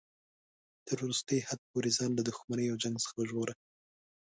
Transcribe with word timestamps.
تر 0.87 0.97
وروستي 1.03 1.37
حد 1.47 1.59
پورې 1.71 1.89
ځان 1.97 2.11
له 2.15 2.23
دښمنۍ 2.29 2.65
او 2.69 2.77
جنګ 2.83 2.95
څخه 3.03 3.19
ژغوره. 3.29 3.55